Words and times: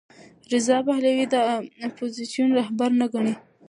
رضا 0.51 0.77
پهلوي 0.87 1.25
د 1.33 1.35
اپوزېسیون 1.87 2.49
رهبر 2.59 2.89
نه 2.99 3.07
ګڼي. 3.13 3.33